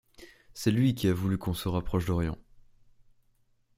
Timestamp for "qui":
0.95-1.09